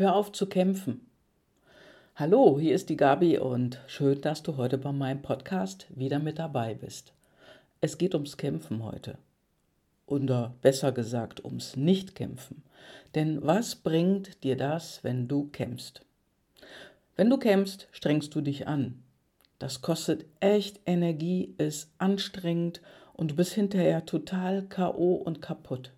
Hör 0.00 0.16
auf 0.16 0.32
zu 0.32 0.46
kämpfen. 0.46 1.02
Hallo, 2.16 2.58
hier 2.58 2.74
ist 2.74 2.88
die 2.88 2.96
Gabi 2.96 3.36
und 3.36 3.82
schön, 3.86 4.18
dass 4.22 4.42
du 4.42 4.56
heute 4.56 4.78
bei 4.78 4.92
meinem 4.92 5.20
Podcast 5.20 5.88
wieder 5.90 6.18
mit 6.18 6.38
dabei 6.38 6.72
bist. 6.72 7.12
Es 7.82 7.98
geht 7.98 8.14
ums 8.14 8.38
Kämpfen 8.38 8.82
heute. 8.82 9.18
Oder 10.06 10.54
besser 10.62 10.92
gesagt 10.92 11.44
ums 11.44 11.76
Nichtkämpfen. 11.76 12.62
Denn 13.14 13.46
was 13.46 13.76
bringt 13.76 14.42
dir 14.42 14.56
das, 14.56 15.04
wenn 15.04 15.28
du 15.28 15.48
kämpfst? 15.48 16.00
Wenn 17.16 17.28
du 17.28 17.36
kämpfst, 17.36 17.86
strengst 17.92 18.34
du 18.34 18.40
dich 18.40 18.66
an. 18.66 19.02
Das 19.58 19.82
kostet 19.82 20.24
echt 20.40 20.80
Energie, 20.86 21.54
ist 21.58 21.92
anstrengend 21.98 22.80
und 23.12 23.32
du 23.32 23.36
bist 23.36 23.52
hinterher 23.52 24.06
total 24.06 24.62
KO 24.62 25.16
und 25.16 25.42
kaputt. 25.42 25.92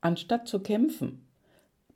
Anstatt 0.00 0.46
zu 0.46 0.60
kämpfen, 0.60 1.24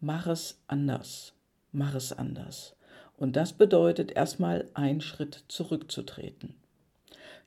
mach 0.00 0.26
es 0.26 0.60
anders. 0.66 1.32
Mach 1.72 1.94
es 1.94 2.12
anders. 2.12 2.74
Und 3.16 3.36
das 3.36 3.52
bedeutet 3.52 4.12
erstmal 4.12 4.68
einen 4.74 5.00
Schritt 5.00 5.44
zurückzutreten. 5.48 6.54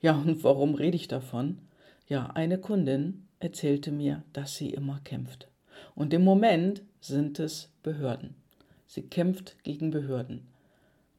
Ja, 0.02 0.16
und 0.16 0.44
warum 0.44 0.76
rede 0.76 0.96
ich 0.96 1.08
davon? 1.08 1.60
Ja, 2.08 2.28
eine 2.28 2.58
Kundin 2.58 3.28
erzählte 3.40 3.92
mir, 3.92 4.24
dass 4.34 4.56
sie 4.56 4.72
immer 4.72 5.00
kämpft. 5.04 5.48
Und 5.96 6.14
im 6.14 6.24
Moment 6.24 6.82
sind 7.00 7.40
es 7.40 7.70
Behörden. 7.84 8.36
Sie 8.88 9.04
kämpft 9.04 9.64
gegen 9.64 9.92
Behörden. 9.92 10.48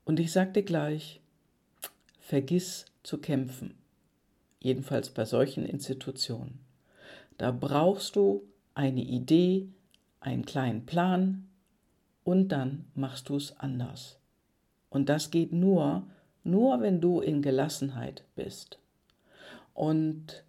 Und 0.04 0.20
ich 0.20 0.32
sagte 0.32 0.62
gleich, 0.62 1.20
vergiss 2.20 2.86
zu 3.02 3.18
kämpfen 3.18 3.74
jedenfalls 4.62 5.10
bei 5.10 5.24
solchen 5.24 5.66
Institutionen. 5.66 6.60
Da 7.36 7.50
brauchst 7.50 8.16
du 8.16 8.44
eine 8.74 9.02
Idee, 9.02 9.68
einen 10.22 10.44
kleinen 10.44 10.86
Plan 10.86 11.48
und 12.24 12.48
dann 12.48 12.86
machst 12.94 13.28
du 13.28 13.36
es 13.36 13.58
anders. 13.58 14.18
Und 14.90 15.08
das 15.08 15.30
geht 15.30 15.52
nur, 15.52 16.04
nur 16.44 16.80
wenn 16.80 17.00
du 17.00 17.20
in 17.20 17.42
Gelassenheit 17.42 18.24
bist. 18.34 18.78
Und 19.74 20.44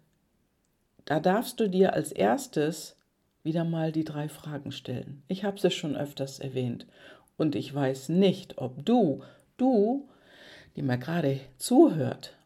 da 1.04 1.20
darfst 1.20 1.60
du 1.60 1.68
dir 1.68 1.92
als 1.92 2.12
erstes 2.12 2.96
wieder 3.42 3.64
mal 3.64 3.92
die 3.92 4.04
drei 4.04 4.28
Fragen 4.28 4.72
stellen. 4.72 5.22
Ich 5.28 5.44
habe 5.44 5.58
es 5.62 5.74
schon 5.74 5.96
öfters 5.96 6.38
erwähnt. 6.38 6.86
Und 7.36 7.54
ich 7.56 7.74
weiß 7.74 8.10
nicht, 8.10 8.58
ob 8.58 8.84
du, 8.84 9.22
du, 9.56 10.08
die 10.76 10.82
mir 10.82 10.98
gerade 10.98 11.40
zuhört, 11.58 12.36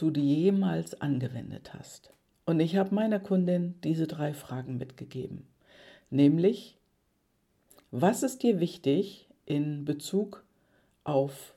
du 0.00 0.10
die 0.10 0.42
jemals 0.42 1.00
angewendet 1.00 1.74
hast. 1.74 2.12
Und 2.46 2.60
ich 2.60 2.76
habe 2.76 2.94
meiner 2.94 3.20
Kundin 3.20 3.74
diese 3.84 4.06
drei 4.06 4.32
Fragen 4.32 4.78
mitgegeben. 4.78 5.46
Nämlich, 6.08 6.78
was 7.90 8.22
ist 8.22 8.42
dir 8.42 8.60
wichtig 8.60 9.26
in 9.46 9.84
Bezug 9.84 10.44
auf 11.04 11.54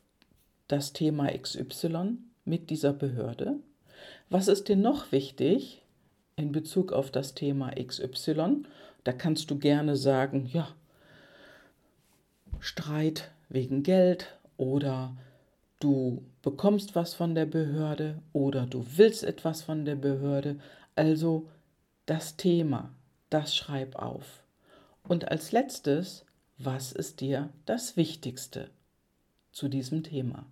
das 0.68 0.94
Thema 0.94 1.28
XY 1.28 2.18
mit 2.46 2.70
dieser 2.70 2.94
Behörde? 2.94 3.58
Was 4.30 4.48
ist 4.48 4.68
dir 4.68 4.76
noch 4.76 5.12
wichtig 5.12 5.84
in 6.36 6.52
Bezug 6.52 6.92
auf 6.92 7.12
das 7.12 7.36
Thema 7.36 7.72
XY? 7.72 8.64
Da 9.04 9.14
kannst 9.14 9.52
du 9.52 9.60
gerne 9.60 9.96
sagen, 9.96 10.50
ja, 10.52 10.70
Streit 12.60 13.32
wegen 13.50 13.84
Geld 13.84 14.40
oder 14.58 15.16
du 15.80 16.24
bekommst 16.42 16.96
was 16.96 17.14
von 17.14 17.36
der 17.36 17.46
Behörde 17.46 18.20
oder 18.32 18.66
du 18.66 18.86
willst 18.96 19.24
etwas 19.24 19.62
von 19.62 19.86
der 19.86 19.96
Behörde. 19.96 20.58
Also 20.96 21.48
das 22.06 22.38
Thema, 22.38 22.90
das 23.30 23.56
schreib 23.56 23.96
auf. 23.96 24.43
Und 25.08 25.30
als 25.30 25.52
letztes, 25.52 26.26
was 26.58 26.92
ist 26.92 27.22
dir 27.22 27.50
das 27.66 27.98
Wichtigste 27.98 28.70
zu 29.52 29.68
diesem 29.68 30.04
Thema? 30.04 30.46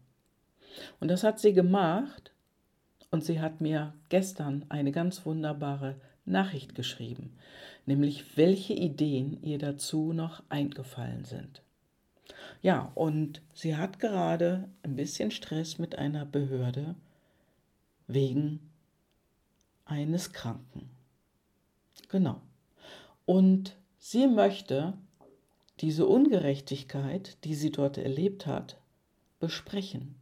Und 1.00 1.08
das 1.08 1.24
hat 1.24 1.40
sie 1.40 1.54
gemacht 1.54 2.32
und 3.10 3.24
sie 3.24 3.40
hat 3.40 3.62
mir 3.62 3.94
gestern 4.10 4.66
eine 4.70 4.92
ganz 4.92 5.26
wunderbare 5.26 5.96
Nachricht 6.26 6.76
geschrieben, 6.76 7.38
nämlich 7.86 8.38
welche 8.38 8.74
Ideen 8.74 9.42
ihr 9.44 9.58
dazu 9.58 10.14
noch 10.14 10.44
eingefallen 10.50 11.26
sind. 11.26 11.62
Ja, 12.62 12.92
und 12.96 13.42
sie 13.54 13.76
hat 13.76 14.00
gerade 14.00 14.70
ein 14.84 14.96
bisschen 14.96 15.32
Stress 15.32 15.78
mit 15.78 15.98
einer 15.98 16.26
Behörde 16.26 16.96
wegen 18.08 18.60
eines 19.86 20.32
Kranken. 20.32 20.90
Genau. 22.10 22.42
Und 23.26 23.76
sie 24.02 24.28
möchte 24.28 24.94
diese 25.80 26.06
Ungerechtigkeit, 26.06 27.38
die 27.46 27.56
sie 27.56 27.72
dort 27.72 27.98
erlebt 27.98 28.46
hat, 28.46 28.78
besprechen 29.40 30.16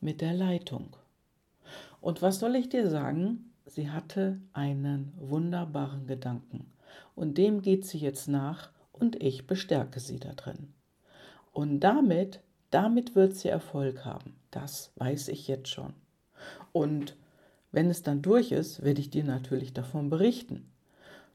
mit 0.00 0.20
der 0.20 0.34
Leitung. 0.34 0.96
Und 2.00 2.22
was 2.22 2.38
soll 2.38 2.54
ich 2.54 2.68
dir 2.68 2.88
sagen? 2.88 3.50
Sie 3.66 3.90
hatte 3.90 4.38
einen 4.52 5.12
wunderbaren 5.16 6.06
Gedanken. 6.06 6.70
Und 7.16 7.38
dem 7.38 7.62
geht 7.62 7.86
sie 7.86 7.98
jetzt 7.98 8.28
nach 8.28 8.70
und 8.92 9.20
ich 9.22 9.46
bestärke 9.46 10.00
sie 10.00 10.20
da 10.20 10.32
drin. 10.34 10.74
Und 11.52 11.80
damit, 11.80 12.40
damit 12.70 13.14
wird 13.14 13.34
sie 13.34 13.48
Erfolg 13.48 14.04
haben. 14.04 14.36
Das 14.50 14.92
weiß 14.96 15.28
ich 15.28 15.48
jetzt 15.48 15.68
schon. 15.68 15.94
Und 16.72 17.16
wenn 17.72 17.88
es 17.88 18.02
dann 18.02 18.20
durch 18.20 18.52
ist, 18.52 18.82
werde 18.82 19.00
ich 19.00 19.08
dir 19.08 19.24
natürlich 19.24 19.72
davon 19.72 20.10
berichten. 20.10 20.70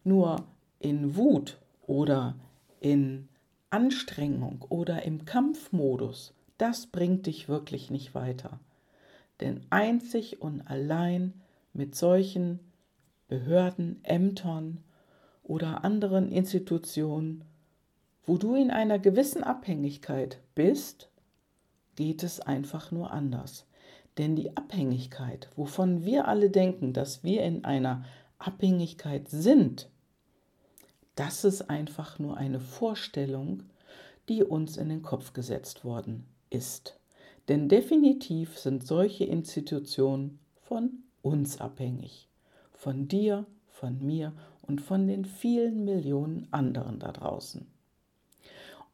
Nur 0.04 0.46
in 0.80 1.16
Wut 1.16 1.58
oder 1.90 2.36
in 2.80 3.28
Anstrengung 3.70 4.66
oder 4.70 5.04
im 5.04 5.26
Kampfmodus, 5.26 6.34
das 6.58 6.88
bringt 6.88 7.26
dich 7.26 7.50
wirklich 7.50 7.92
nicht 7.92 8.16
weiter. 8.16 8.60
Denn 9.42 9.66
einzig 9.70 10.42
und 10.42 10.62
allein 10.62 11.34
mit 11.74 11.96
solchen 11.96 12.60
Behörden, 13.28 14.00
Ämtern 14.04 14.84
oder 15.44 15.84
anderen 15.84 16.32
Institutionen 16.32 17.44
wo 18.30 18.38
du 18.38 18.54
in 18.54 18.70
einer 18.70 19.00
gewissen 19.00 19.44
Abhängigkeit 19.44 20.40
bist, 20.54 21.10
geht 21.96 22.22
es 22.22 22.40
einfach 22.40 22.92
nur 22.92 23.10
anders. 23.10 23.66
Denn 24.20 24.36
die 24.36 24.56
Abhängigkeit, 24.56 25.50
wovon 25.56 26.06
wir 26.06 26.28
alle 26.28 26.52
denken, 26.52 26.94
dass 26.94 27.24
wir 27.24 27.42
in 27.42 27.66
einer 27.66 28.06
Abhängigkeit 28.38 29.30
sind, 29.30 29.90
das 31.20 31.44
ist 31.44 31.70
einfach 31.70 32.18
nur 32.18 32.38
eine 32.38 32.62
Vorstellung, 32.62 33.64
die 34.30 34.44
uns 34.44 34.78
in 34.78 34.88
den 34.88 35.02
Kopf 35.02 35.34
gesetzt 35.34 35.84
worden 35.84 36.26
ist. 36.50 36.98
Denn 37.50 37.68
definitiv 37.68 38.58
sind 38.58 38.88
solche 38.88 39.26
Institutionen 39.26 40.40
von 40.64 41.04
uns 41.22 41.60
abhängig. 41.60 42.30
Von 42.72 43.10
dir, 43.10 43.46
von 43.68 44.00
mir 44.06 44.32
und 44.62 44.80
von 44.80 45.08
den 45.08 45.26
vielen 45.26 45.84
Millionen 45.84 46.48
anderen 46.52 47.00
da 47.00 47.12
draußen. 47.12 47.68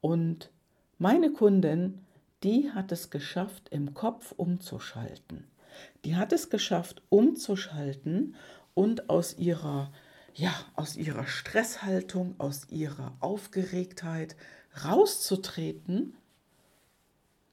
Und 0.01 0.49
meine 0.97 1.31
Kundin, 1.31 1.99
die 2.43 2.71
hat 2.71 2.91
es 2.91 3.11
geschafft, 3.11 3.69
im 3.69 3.93
Kopf 3.93 4.33
umzuschalten. 4.37 5.45
Die 6.05 6.15
hat 6.15 6.31
es 6.31 6.49
geschafft, 6.49 7.03
umzuschalten 7.09 8.35
und 8.73 9.09
aus 9.09 9.37
ihrer, 9.37 9.91
ja, 10.35 10.53
aus 10.75 10.95
ihrer 10.95 11.25
Stresshaltung, 11.25 12.35
aus 12.39 12.69
ihrer 12.69 13.15
Aufgeregtheit 13.19 14.35
rauszutreten, 14.83 16.15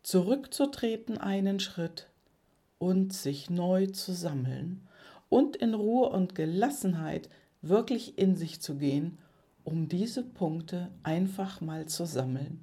zurückzutreten 0.03 1.17
einen 1.17 1.61
Schritt 1.61 2.09
und 2.79 3.13
sich 3.13 3.49
neu 3.49 3.87
zu 3.87 4.13
sammeln 4.13 4.87
und 5.29 5.57
in 5.57 5.75
Ruhe 5.75 6.11
und 6.11 6.35
Gelassenheit 6.35 7.31
wirklich 7.63 8.19
in 8.19 8.37
sich 8.37 8.61
zu 8.61 8.77
gehen 8.77 9.19
um 9.65 9.89
diese 9.89 10.23
Punkte 10.23 10.91
einfach 11.03 11.61
mal 11.61 11.87
zu 11.87 12.05
sammeln 12.05 12.63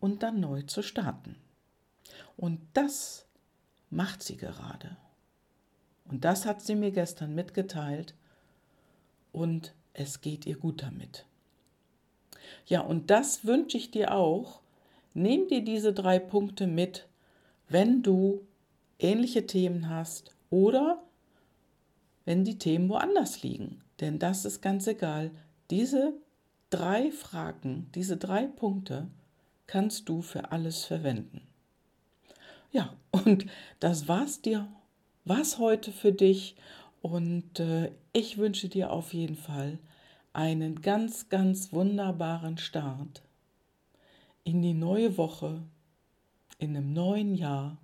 und 0.00 0.22
dann 0.22 0.40
neu 0.40 0.62
zu 0.62 0.82
starten. 0.82 1.36
Und 2.36 2.60
das 2.74 3.26
macht 3.90 4.22
sie 4.22 4.36
gerade. 4.36 4.96
Und 6.04 6.24
das 6.24 6.46
hat 6.46 6.62
sie 6.62 6.74
mir 6.74 6.90
gestern 6.90 7.34
mitgeteilt 7.34 8.14
und 9.32 9.74
es 9.94 10.20
geht 10.20 10.46
ihr 10.46 10.56
gut 10.56 10.82
damit. 10.82 11.26
Ja, 12.66 12.80
und 12.80 13.10
das 13.10 13.44
wünsche 13.44 13.76
ich 13.76 13.90
dir 13.90 14.14
auch. 14.14 14.60
Nimm 15.14 15.48
dir 15.48 15.62
diese 15.62 15.92
drei 15.92 16.18
Punkte 16.18 16.66
mit, 16.66 17.06
wenn 17.68 18.02
du 18.02 18.46
ähnliche 18.98 19.46
Themen 19.46 19.88
hast 19.88 20.34
oder 20.50 21.02
wenn 22.24 22.44
die 22.44 22.58
Themen 22.58 22.88
woanders 22.88 23.42
liegen. 23.42 23.80
Denn 24.00 24.18
das 24.18 24.44
ist 24.44 24.60
ganz 24.60 24.86
egal. 24.86 25.30
Diese 25.70 26.14
drei 26.70 27.10
Fragen, 27.10 27.90
diese 27.94 28.16
drei 28.16 28.46
Punkte 28.46 29.08
kannst 29.66 30.08
du 30.08 30.22
für 30.22 30.52
alles 30.52 30.84
verwenden. 30.84 31.42
Ja, 32.70 32.94
und 33.10 33.46
das 33.80 34.08
war's 34.08 34.40
dir, 34.40 34.66
was 35.24 35.58
heute 35.58 35.92
für 35.92 36.12
dich 36.12 36.56
und 37.02 37.60
äh, 37.60 37.90
ich 38.12 38.36
wünsche 38.36 38.68
dir 38.68 38.92
auf 38.92 39.14
jeden 39.14 39.36
Fall 39.36 39.78
einen 40.32 40.82
ganz, 40.82 41.28
ganz 41.28 41.72
wunderbaren 41.72 42.58
Start 42.58 43.22
in 44.44 44.60
die 44.60 44.74
neue 44.74 45.16
Woche, 45.16 45.62
in 46.58 46.76
einem 46.76 46.92
neuen 46.92 47.34
Jahr. 47.34 47.78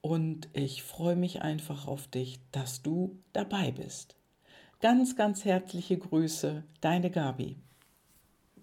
Und 0.00 0.48
ich 0.52 0.82
freue 0.82 1.16
mich 1.16 1.42
einfach 1.42 1.86
auf 1.86 2.08
dich, 2.08 2.40
dass 2.52 2.82
du 2.82 3.18
dabei 3.32 3.70
bist. 3.70 4.16
Ganz, 4.80 5.14
ganz 5.14 5.44
herzliche 5.44 5.98
Grüße, 5.98 6.64
deine 6.80 7.10
Gabi. 7.10 7.56